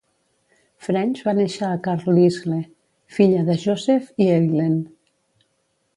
French 0.85 1.19
va 1.27 1.33
néixer 1.39 1.67
a 1.67 1.75
Carlisle, 1.89 2.59
filla 3.19 3.45
de 3.51 3.59
Joseph 3.67 4.11
i 4.27 4.31
Eileen. 4.39 4.77